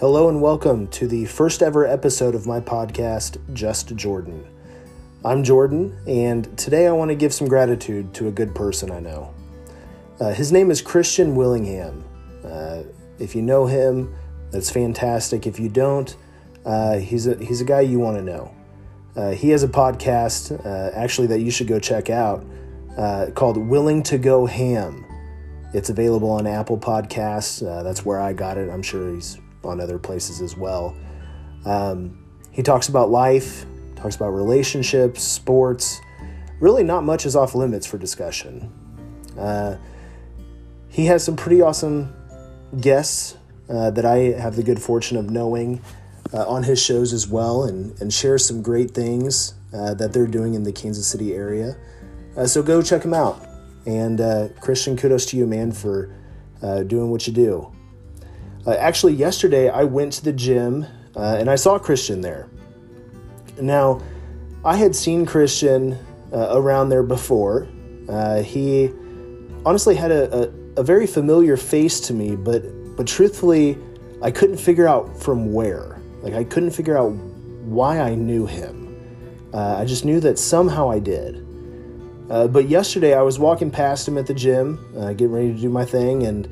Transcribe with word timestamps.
Hello 0.00 0.28
and 0.28 0.40
welcome 0.40 0.86
to 0.90 1.08
the 1.08 1.24
first 1.24 1.60
ever 1.60 1.84
episode 1.84 2.36
of 2.36 2.46
my 2.46 2.60
podcast, 2.60 3.36
Just 3.52 3.96
Jordan. 3.96 4.46
I'm 5.24 5.42
Jordan, 5.42 5.98
and 6.06 6.56
today 6.56 6.86
I 6.86 6.92
want 6.92 7.08
to 7.08 7.16
give 7.16 7.34
some 7.34 7.48
gratitude 7.48 8.14
to 8.14 8.28
a 8.28 8.30
good 8.30 8.54
person 8.54 8.92
I 8.92 9.00
know. 9.00 9.34
Uh, 10.20 10.32
his 10.32 10.52
name 10.52 10.70
is 10.70 10.80
Christian 10.80 11.34
Willingham. 11.34 12.04
Uh, 12.44 12.84
if 13.18 13.34
you 13.34 13.42
know 13.42 13.66
him, 13.66 14.14
that's 14.52 14.70
fantastic. 14.70 15.48
If 15.48 15.58
you 15.58 15.68
don't, 15.68 16.16
uh, 16.64 16.98
he's 16.98 17.26
a 17.26 17.34
he's 17.44 17.60
a 17.60 17.64
guy 17.64 17.80
you 17.80 17.98
want 17.98 18.18
to 18.18 18.22
know. 18.22 18.54
Uh, 19.16 19.30
he 19.32 19.48
has 19.50 19.64
a 19.64 19.68
podcast, 19.68 20.64
uh, 20.64 20.94
actually, 20.94 21.26
that 21.26 21.40
you 21.40 21.50
should 21.50 21.66
go 21.66 21.80
check 21.80 22.08
out, 22.08 22.46
uh, 22.96 23.32
called 23.34 23.56
"Willing 23.56 24.04
to 24.04 24.16
Go 24.16 24.46
Ham." 24.46 25.04
It's 25.74 25.90
available 25.90 26.30
on 26.30 26.46
Apple 26.46 26.78
Podcasts. 26.78 27.58
that's 27.82 28.04
where 28.04 28.20
I 28.20 28.32
got 28.32 28.58
it. 28.58 28.70
I'm 28.70 28.82
sure 28.82 29.12
he's 29.12 29.38
on 29.64 29.80
other 29.80 29.98
places 29.98 30.40
as 30.40 30.56
well. 30.56 30.96
Um, 31.64 32.24
he 32.50 32.62
talks 32.62 32.88
about 32.88 33.10
life, 33.10 33.66
talks 33.96 34.16
about 34.16 34.30
relationships, 34.30 35.22
sports. 35.22 36.00
Really, 36.60 36.82
not 36.82 37.04
much 37.04 37.26
is 37.26 37.36
off 37.36 37.54
limits 37.54 37.86
for 37.86 37.98
discussion. 37.98 38.72
Uh, 39.38 39.76
he 40.88 41.06
has 41.06 41.22
some 41.22 41.36
pretty 41.36 41.60
awesome 41.62 42.14
guests 42.80 43.36
uh, 43.68 43.90
that 43.90 44.04
I 44.04 44.18
have 44.40 44.56
the 44.56 44.62
good 44.62 44.80
fortune 44.80 45.16
of 45.16 45.30
knowing 45.30 45.82
uh, 46.32 46.48
on 46.48 46.62
his 46.62 46.82
shows 46.82 47.12
as 47.12 47.28
well, 47.28 47.64
and, 47.64 48.00
and 48.00 48.12
shares 48.12 48.44
some 48.44 48.62
great 48.62 48.92
things 48.92 49.54
uh, 49.72 49.94
that 49.94 50.12
they're 50.12 50.26
doing 50.26 50.54
in 50.54 50.64
the 50.64 50.72
Kansas 50.72 51.06
City 51.06 51.34
area. 51.34 51.76
Uh, 52.36 52.46
so 52.46 52.62
go 52.62 52.82
check 52.82 53.04
him 53.04 53.14
out. 53.14 53.46
And 53.86 54.20
uh, 54.20 54.48
Christian, 54.60 54.96
kudos 54.96 55.26
to 55.26 55.36
you, 55.36 55.46
man, 55.46 55.72
for 55.72 56.14
doing 56.60 57.10
what 57.10 57.26
you 57.26 57.32
do. 57.32 57.72
Uh, 58.68 58.74
actually, 58.74 59.14
yesterday 59.14 59.70
I 59.70 59.84
went 59.84 60.12
to 60.14 60.24
the 60.24 60.32
gym 60.32 60.84
uh, 61.16 61.36
and 61.40 61.48
I 61.48 61.56
saw 61.56 61.78
Christian 61.78 62.20
there. 62.20 62.50
Now, 63.58 64.02
I 64.62 64.76
had 64.76 64.94
seen 64.94 65.24
Christian 65.24 65.94
uh, 66.34 66.50
around 66.50 66.90
there 66.90 67.02
before. 67.02 67.66
Uh, 68.10 68.42
he 68.42 68.90
honestly 69.64 69.94
had 69.94 70.10
a, 70.10 70.50
a, 70.76 70.80
a, 70.80 70.82
very 70.82 71.06
familiar 71.06 71.56
face 71.56 71.98
to 72.00 72.12
me, 72.12 72.36
but 72.36 72.62
but 72.94 73.06
truthfully, 73.06 73.78
I 74.20 74.30
couldn't 74.30 74.58
figure 74.58 74.86
out 74.86 75.18
from 75.18 75.50
where. 75.54 75.98
Like 76.20 76.34
I 76.34 76.44
couldn't 76.44 76.72
figure 76.72 76.98
out 76.98 77.12
why 77.64 78.00
I 78.00 78.14
knew 78.16 78.44
him. 78.44 78.94
Uh, 79.54 79.76
I 79.78 79.86
just 79.86 80.04
knew 80.04 80.20
that 80.20 80.38
somehow 80.38 80.90
I 80.90 80.98
did. 80.98 81.42
Uh, 82.28 82.46
but 82.48 82.68
yesterday 82.68 83.14
I 83.14 83.22
was 83.22 83.38
walking 83.38 83.70
past 83.70 84.06
him 84.06 84.18
at 84.18 84.26
the 84.26 84.34
gym, 84.34 84.76
getting 84.92 85.32
ready 85.32 85.54
to 85.54 85.58
do 85.58 85.70
my 85.70 85.86
thing, 85.86 86.26
and 86.26 86.46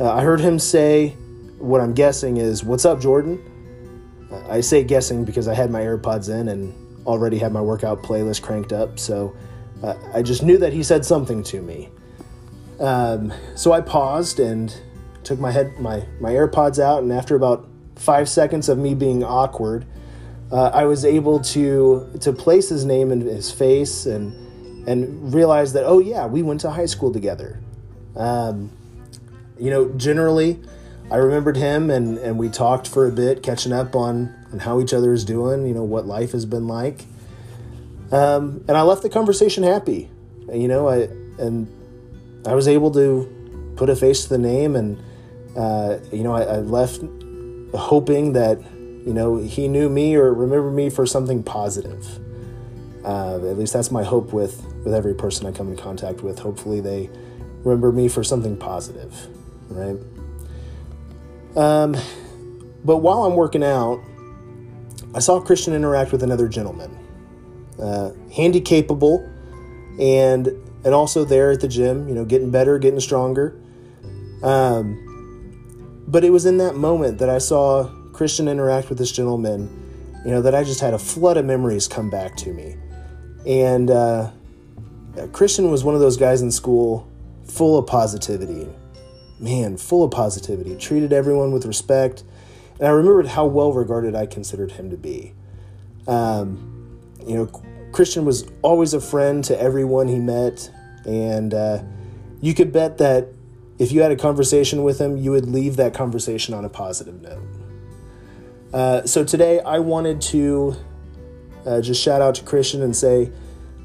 I 0.00 0.22
heard 0.22 0.38
him 0.38 0.60
say, 0.60 1.16
what 1.58 1.80
I'm 1.80 1.94
guessing 1.94 2.36
is, 2.36 2.64
What's 2.64 2.84
up, 2.84 3.00
Jordan? 3.00 3.42
I 4.48 4.60
say 4.60 4.84
guessing 4.84 5.24
because 5.24 5.48
I 5.48 5.54
had 5.54 5.70
my 5.70 5.80
AirPods 5.80 6.28
in 6.28 6.48
and 6.48 6.74
already 7.06 7.38
had 7.38 7.52
my 7.52 7.60
workout 7.60 8.02
playlist 8.02 8.42
cranked 8.42 8.72
up. 8.72 8.98
So 8.98 9.34
uh, 9.82 9.94
I 10.12 10.22
just 10.22 10.42
knew 10.42 10.58
that 10.58 10.72
he 10.72 10.82
said 10.82 11.04
something 11.04 11.42
to 11.44 11.62
me. 11.62 11.90
Um, 12.80 13.32
so 13.54 13.72
I 13.72 13.80
paused 13.80 14.40
and 14.40 14.74
took 15.24 15.38
my 15.38 15.50
head, 15.50 15.78
my, 15.78 16.04
my 16.20 16.30
AirPods 16.30 16.78
out, 16.78 17.02
and 17.02 17.12
after 17.12 17.36
about 17.36 17.68
five 17.94 18.28
seconds 18.28 18.68
of 18.68 18.78
me 18.78 18.94
being 18.94 19.24
awkward, 19.24 19.86
uh, 20.52 20.70
I 20.72 20.84
was 20.84 21.04
able 21.04 21.40
to 21.40 22.08
to 22.20 22.32
place 22.32 22.68
his 22.68 22.84
name 22.84 23.10
in 23.10 23.20
his 23.20 23.50
face 23.50 24.06
and 24.06 24.88
and 24.88 25.34
realize 25.34 25.72
that 25.72 25.84
oh 25.84 25.98
yeah, 25.98 26.26
we 26.26 26.42
went 26.42 26.60
to 26.60 26.70
high 26.70 26.86
school 26.86 27.12
together. 27.12 27.60
Um, 28.14 28.70
you 29.58 29.70
know, 29.70 29.88
generally, 29.96 30.60
I 31.10 31.16
remembered 31.16 31.56
him 31.56 31.90
and, 31.90 32.18
and 32.18 32.38
we 32.38 32.48
talked 32.48 32.88
for 32.88 33.06
a 33.06 33.12
bit, 33.12 33.42
catching 33.42 33.72
up 33.72 33.94
on, 33.94 34.34
on 34.52 34.58
how 34.58 34.80
each 34.80 34.92
other 34.92 35.12
is 35.12 35.24
doing, 35.24 35.66
you 35.66 35.74
know, 35.74 35.84
what 35.84 36.06
life 36.06 36.32
has 36.32 36.44
been 36.44 36.66
like. 36.66 37.04
Um, 38.10 38.64
and 38.66 38.76
I 38.76 38.82
left 38.82 39.02
the 39.02 39.08
conversation 39.08 39.62
happy, 39.62 40.10
you 40.52 40.68
know, 40.68 40.88
I, 40.88 41.08
and 41.38 41.68
I 42.46 42.54
was 42.54 42.66
able 42.66 42.90
to 42.92 43.72
put 43.76 43.88
a 43.88 43.96
face 43.96 44.24
to 44.24 44.28
the 44.30 44.38
name 44.38 44.74
and, 44.74 45.00
uh, 45.56 45.98
you 46.12 46.24
know, 46.24 46.32
I, 46.32 46.42
I 46.42 46.56
left 46.58 47.02
hoping 47.74 48.32
that, 48.32 48.60
you 49.06 49.12
know, 49.12 49.36
he 49.36 49.68
knew 49.68 49.88
me 49.88 50.16
or 50.16 50.34
remembered 50.34 50.74
me 50.74 50.90
for 50.90 51.06
something 51.06 51.42
positive. 51.42 52.04
Uh, 53.04 53.36
at 53.36 53.56
least 53.56 53.72
that's 53.72 53.92
my 53.92 54.02
hope 54.02 54.32
with, 54.32 54.64
with 54.84 54.92
every 54.92 55.14
person 55.14 55.46
I 55.46 55.52
come 55.52 55.68
in 55.68 55.76
contact 55.76 56.22
with. 56.22 56.40
Hopefully 56.40 56.80
they 56.80 57.08
remember 57.62 57.92
me 57.92 58.08
for 58.08 58.24
something 58.24 58.56
positive, 58.56 59.28
right? 59.68 59.96
Um, 61.56 61.96
but 62.84 62.98
while 62.98 63.24
I'm 63.24 63.34
working 63.34 63.64
out, 63.64 64.02
I 65.14 65.18
saw 65.20 65.40
Christian 65.40 65.74
interact 65.74 66.12
with 66.12 66.22
another 66.22 66.48
gentleman, 66.48 66.96
uh, 67.80 68.10
handy 68.34 68.60
capable, 68.60 69.26
and 69.98 70.48
and 70.84 70.94
also 70.94 71.24
there 71.24 71.50
at 71.50 71.60
the 71.60 71.68
gym, 71.68 72.08
you 72.08 72.14
know, 72.14 72.24
getting 72.24 72.50
better, 72.50 72.78
getting 72.78 73.00
stronger. 73.00 73.58
Um, 74.42 75.02
but 76.06 76.22
it 76.24 76.30
was 76.30 76.46
in 76.46 76.58
that 76.58 76.76
moment 76.76 77.18
that 77.18 77.28
I 77.28 77.38
saw 77.38 77.90
Christian 78.12 78.46
interact 78.46 78.88
with 78.88 78.98
this 78.98 79.10
gentleman, 79.10 79.68
you 80.24 80.30
know, 80.30 80.42
that 80.42 80.54
I 80.54 80.62
just 80.62 80.80
had 80.80 80.94
a 80.94 80.98
flood 80.98 81.36
of 81.36 81.44
memories 81.44 81.88
come 81.88 82.08
back 82.08 82.36
to 82.36 82.52
me. 82.52 82.76
And 83.46 83.90
uh, 83.90 84.30
Christian 85.32 85.70
was 85.70 85.82
one 85.82 85.94
of 85.94 86.00
those 86.00 86.16
guys 86.16 86.42
in 86.42 86.50
school 86.52 87.10
full 87.44 87.78
of 87.78 87.86
positivity, 87.86 88.68
man, 89.38 89.76
full 89.76 90.04
of 90.04 90.10
positivity, 90.10 90.76
treated 90.76 91.12
everyone 91.12 91.52
with 91.52 91.66
respect. 91.66 92.24
And 92.78 92.88
I 92.88 92.90
remembered 92.90 93.26
how 93.26 93.46
well 93.46 93.72
regarded 93.72 94.14
I 94.14 94.26
considered 94.26 94.72
him 94.72 94.90
to 94.90 94.96
be. 94.96 95.34
Um, 96.06 96.98
you 97.26 97.36
know, 97.36 97.46
Christian 97.92 98.24
was 98.24 98.46
always 98.62 98.94
a 98.94 99.00
friend 99.00 99.42
to 99.44 99.60
everyone 99.60 100.08
he 100.08 100.18
met, 100.18 100.70
and 101.04 101.54
uh, 101.54 101.82
you 102.40 102.54
could 102.54 102.72
bet 102.72 102.98
that 102.98 103.28
if 103.78 103.92
you 103.92 104.02
had 104.02 104.12
a 104.12 104.16
conversation 104.16 104.82
with 104.82 105.00
him, 105.00 105.16
you 105.16 105.30
would 105.30 105.46
leave 105.46 105.76
that 105.76 105.94
conversation 105.94 106.54
on 106.54 106.64
a 106.64 106.68
positive 106.68 107.20
note. 107.22 107.42
Uh, 108.72 109.06
so 109.06 109.24
today, 109.24 109.60
I 109.60 109.78
wanted 109.78 110.20
to 110.22 110.76
uh, 111.64 111.80
just 111.80 112.02
shout 112.02 112.20
out 112.20 112.34
to 112.36 112.44
Christian 112.44 112.82
and 112.82 112.94
say, 112.94 113.30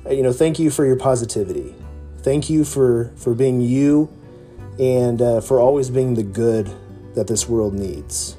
you 0.09 0.23
know, 0.23 0.33
thank 0.33 0.59
you 0.59 0.69
for 0.69 0.85
your 0.85 0.95
positivity. 0.95 1.75
Thank 2.19 2.49
you 2.49 2.63
for 2.63 3.11
for 3.15 3.33
being 3.33 3.61
you 3.61 4.09
and 4.79 5.21
uh, 5.21 5.41
for 5.41 5.59
always 5.59 5.89
being 5.89 6.13
the 6.13 6.23
good 6.23 6.69
that 7.15 7.27
this 7.27 7.47
world 7.47 7.73
needs. 7.73 8.37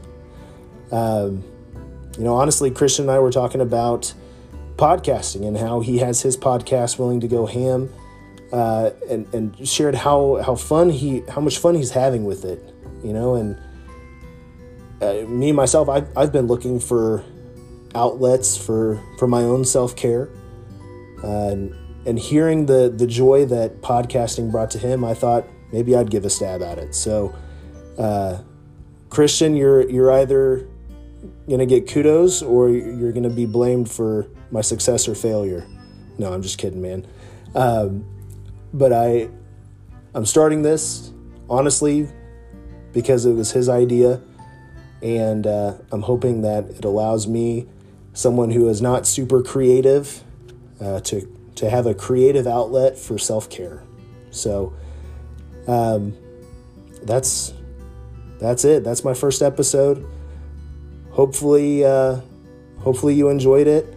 Um, 0.91 1.44
you 2.19 2.25
know, 2.25 2.34
honestly, 2.34 2.70
Christian 2.70 3.04
and 3.06 3.10
I 3.10 3.19
were 3.19 3.32
talking 3.32 3.60
about 3.60 4.12
podcasting 4.76 5.47
and 5.47 5.56
how 5.56 5.81
he 5.81 5.98
has 5.98 6.20
his 6.20 6.37
podcast, 6.37 6.98
Willing 6.98 7.20
to 7.20 7.28
Go 7.28 7.47
Ham, 7.47 7.91
uh, 8.53 8.91
and 9.09 9.32
and 9.34 9.69
shared 9.69 9.94
how 9.94 10.43
how 10.44 10.54
fun 10.54 10.91
he 10.91 11.22
how 11.28 11.41
much 11.41 11.59
fun 11.59 11.75
he's 11.75 11.91
having 11.91 12.25
with 12.25 12.44
it. 12.44 12.62
You 13.03 13.12
know, 13.12 13.34
and 13.34 13.59
uh, 15.00 15.26
me 15.28 15.53
myself, 15.53 15.88
I've 15.88 16.09
I've 16.16 16.32
been 16.32 16.47
looking 16.47 16.78
for 16.78 17.25
outlets 17.94 18.56
for 18.56 19.03
for 19.19 19.26
my 19.26 19.43
own 19.43 19.64
self 19.64 19.97
care. 19.97 20.28
Uh, 21.22 21.50
and, 21.50 21.75
and 22.04 22.19
hearing 22.19 22.66
the 22.66 22.93
the 22.94 23.06
joy 23.06 23.47
that 23.47 23.81
podcasting 23.81 24.50
brought 24.50 24.70
to 24.72 24.78
him, 24.78 25.04
I 25.04 25.14
thought 25.14 25.47
maybe 25.72 25.97
I'd 25.97 26.10
give 26.10 26.25
a 26.25 26.31
stab 26.31 26.62
at 26.62 26.78
it. 26.78 26.94
So, 26.94 27.34
uh, 27.99 28.38
Christian, 29.10 29.56
you're 29.56 29.88
you're 29.91 30.12
either 30.12 30.69
gonna 31.49 31.66
get 31.66 31.88
kudos 31.88 32.43
or 32.43 32.71
you're 32.71 33.12
gonna 33.12 33.31
be 33.31 33.47
blamed 33.47 33.91
for 33.91 34.28
my 34.50 34.61
success 34.61 35.09
or 35.09 35.15
failure. 35.15 35.66
No, 36.19 36.32
I'm 36.32 36.43
just 36.43 36.59
kidding, 36.59 36.82
man. 36.82 37.06
Um, 37.55 38.05
but 38.72 38.93
I, 38.93 39.28
I'm 40.15 40.27
starting 40.27 40.62
this 40.62 41.12
honestly 41.49 42.08
because 42.93 43.26
it 43.26 43.32
was 43.32 43.52
his 43.52 43.69
idea, 43.69 44.20
and 45.02 45.46
uh, 45.46 45.75
I'm 45.91 46.02
hoping 46.02 46.43
that 46.43 46.64
it 46.70 46.85
allows 46.85 47.26
me, 47.26 47.67
someone 48.12 48.50
who 48.50 48.69
is 48.69 48.82
not 48.82 49.06
super 49.06 49.43
creative, 49.43 50.23
uh, 50.81 51.00
to 51.00 51.29
to 51.55 51.70
have 51.70 51.87
a 51.87 51.94
creative 51.94 52.46
outlet 52.46 52.99
for 52.99 53.19
self 53.19 53.49
care. 53.49 53.82
So 54.31 54.75
um, 55.67 56.17
that's 57.03 57.53
that's 58.38 58.64
it. 58.64 58.85
That's 58.85 59.05
my 59.05 59.14
first 59.14 59.43
episode. 59.43 60.05
Hopefully, 61.11 61.85
uh, 61.85 62.20
hopefully 62.79 63.14
you 63.14 63.29
enjoyed 63.29 63.67
it. 63.67 63.94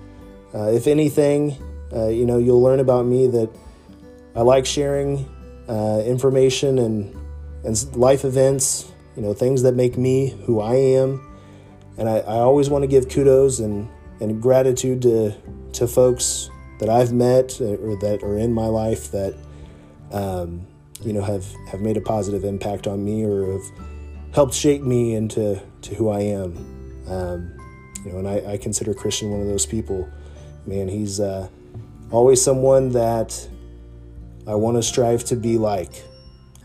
Uh, 0.54 0.72
if 0.72 0.88
anything, 0.88 1.58
uh, 1.94 2.08
you 2.08 2.26
know 2.26 2.38
you'll 2.38 2.62
learn 2.62 2.80
about 2.80 3.06
me 3.06 3.28
that 3.28 3.50
I 4.36 4.42
like 4.42 4.66
sharing 4.66 5.28
uh, 5.68 6.04
information 6.06 6.80
and 6.80 7.16
and 7.64 7.96
life 7.96 8.26
events. 8.26 8.92
You 9.16 9.24
know 9.24 9.34
things 9.34 9.64
that 9.64 9.74
make 9.74 9.98
me 9.98 10.30
who 10.46 10.60
I 10.60 10.76
am, 10.76 11.36
and 11.98 12.10
I, 12.10 12.18
I 12.18 12.38
always 12.40 12.70
want 12.70 12.84
to 12.84 12.88
give 12.88 13.10
kudos 13.10 13.60
and 13.60 13.90
and 14.20 14.42
gratitude 14.42 15.02
to 15.04 15.34
to 15.74 15.88
folks 15.88 16.50
that 16.80 16.90
I've 16.90 17.14
met 17.14 17.60
or 17.62 17.96
that 18.02 18.20
are 18.24 18.38
in 18.38 18.54
my 18.54 18.68
life 18.68 19.12
that. 19.12 19.36
Um, 20.12 20.68
you 21.04 21.14
know 21.14 21.22
have 21.22 21.46
have 21.68 21.82
made 21.82 21.98
a 21.98 22.02
positive 22.02 22.44
impact 22.44 22.88
on 22.88 23.04
me 23.04 23.24
or 23.24 23.54
have 23.54 23.72
helped 24.34 24.54
shape 24.54 24.82
me 24.82 25.16
into 25.16 25.62
to 25.82 25.96
who 25.96 26.10
I 26.10 26.20
am. 26.22 26.58
Um, 27.08 27.52
you 28.04 28.12
know, 28.12 28.20
and 28.20 28.28
I, 28.28 28.54
I, 28.54 28.58
consider 28.58 28.94
Christian 28.94 29.32
one 29.32 29.42
of 29.42 29.48
those 29.48 29.66
people. 29.66 30.10
Man, 30.66 30.88
he's 30.88 31.20
uh, 31.20 31.48
always 32.12 32.42
someone 32.42 32.92
that 32.92 33.48
I 34.48 34.56
want 34.56 34.78
to 34.78 34.84
strive 34.84 35.24
to 35.26 35.36
be 35.36 35.58
like. 35.58 36.04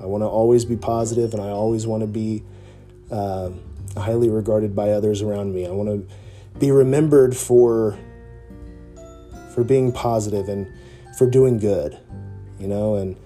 I 0.00 0.06
want 0.06 0.22
to 0.22 0.26
always 0.26 0.64
be 0.64 0.76
positive, 0.76 1.34
and 1.34 1.42
I 1.42 1.50
always 1.50 1.86
want 1.86 2.02
to 2.02 2.06
be 2.06 2.42
uh, 3.10 3.50
highly 3.96 4.30
regarded 4.30 4.74
by 4.74 4.90
others 4.90 5.22
around 5.22 5.54
me. 5.54 5.66
I 5.66 5.70
want 5.70 5.88
to 5.88 6.58
be 6.58 6.70
remembered 6.70 7.36
for 7.36 7.98
for 9.54 9.64
being 9.64 9.92
positive 9.92 10.48
and 10.48 10.66
for 11.16 11.28
doing 11.28 11.58
good, 11.58 11.98
you 12.58 12.68
know, 12.68 12.96
and 12.96 13.16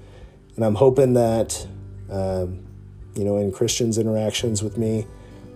and 0.57 0.65
I'm 0.65 0.75
hoping 0.75 1.15
that 1.15 1.67
um, 2.11 2.65
you 3.15 3.25
know 3.25 3.37
in 3.37 3.53
Christian's 3.53 3.99
interactions 3.99 4.63
with 4.63 4.79
me, 4.79 5.07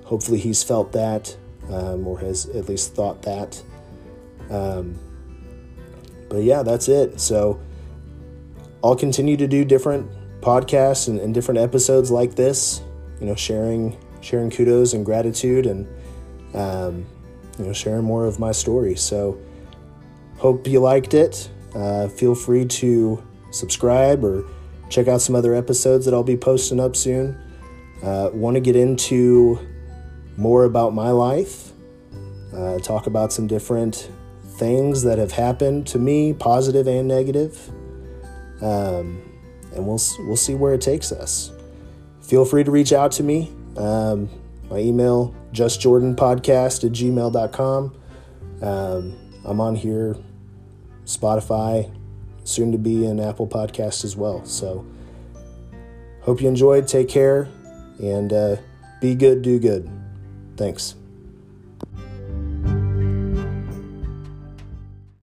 hopefully 0.05 0.39
he's 0.39 0.63
felt 0.63 0.93
that 0.93 1.37
um, 1.71 2.07
or 2.07 2.19
has 2.21 2.47
at 2.47 2.69
least 2.69 2.95
thought 2.95 3.23
that. 3.23 3.63
Um, 4.51 4.99
but 6.29 6.43
yeah, 6.43 6.63
that's 6.63 6.89
it. 6.89 7.21
So 7.21 7.61
I'll 8.83 8.97
continue 8.97 9.37
to 9.37 9.47
do 9.47 9.65
different 9.65 10.11
podcasts 10.41 11.09
and, 11.09 11.19
and 11.21 11.35
different 11.35 11.59
episodes 11.59 12.11
like 12.11 12.35
this. 12.35 12.83
You 13.21 13.27
know, 13.27 13.35
sharing 13.35 13.99
sharing 14.21 14.51
kudos 14.51 14.95
and 14.95 15.05
gratitude 15.05 15.67
and 15.67 15.87
um, 16.55 17.07
you 17.59 17.67
know 17.67 17.73
sharing 17.73 18.05
more 18.05 18.27
of 18.27 18.39
my 18.39 18.53
story. 18.53 18.95
So 18.97 19.39
hope 20.37 20.67
you 20.67 20.81
liked 20.81 21.15
it. 21.15 21.51
Uh, 21.75 22.09
feel 22.09 22.35
free 22.35 22.65
to 22.65 23.23
subscribe 23.51 24.25
or 24.25 24.45
check 24.89 25.09
out 25.09 25.21
some 25.21 25.35
other 25.35 25.55
episodes 25.55 26.05
that 26.05 26.15
I'll 26.15 26.23
be 26.23 26.37
posting 26.37 26.81
up 26.81 26.97
soon. 26.97 27.37
Uh, 28.03 28.31
Want 28.33 28.55
to 28.55 28.61
get 28.61 28.77
into 28.77 29.59
more 30.37 30.65
about 30.65 30.95
my 30.95 31.11
life, 31.11 31.73
uh, 32.55 32.79
talk 32.79 33.07
about 33.07 33.33
some 33.33 33.47
different 33.47 34.11
things 34.59 35.03
that 35.03 35.19
have 35.19 35.33
happened 35.33 35.87
to 35.89 35.99
me, 35.99 36.33
positive 36.33 36.87
and 36.87 37.09
negative, 37.09 37.69
um, 38.63 39.21
and 39.75 39.87
we'll 39.87 40.01
we'll 40.21 40.37
see 40.37 40.55
where 40.55 40.75
it 40.75 40.81
takes 40.81 41.13
us. 41.13 41.51
Feel 42.23 42.45
free 42.45 42.63
to 42.63 42.71
reach 42.71 42.93
out 42.93 43.13
to 43.13 43.23
me. 43.23 43.53
Um, 43.77 44.29
my 44.71 44.79
email 44.79 45.35
justjordanpodcast 45.53 46.85
at 46.85 46.93
gmail.com. 46.93 47.97
Um, 48.61 49.17
I'm 49.45 49.61
on 49.61 49.77
here, 49.77 50.17
Spotify, 51.05 51.91
soon 52.49 52.73
to 52.73 52.79
be 52.79 53.05
an 53.05 53.21
Apple 53.21 53.47
Podcast 53.47 54.05
as 54.05 54.17
well. 54.17 54.45
So, 54.45 54.85
hope 56.23 56.41
you 56.41 56.49
enjoyed. 56.49 56.89
Take 56.89 57.09
care 57.09 57.49
and 58.01 58.33
uh, 58.33 58.57
be 59.01 59.15
good, 59.15 59.43
do 59.43 59.59
good. 59.59 59.89
Thanks. 60.57 60.95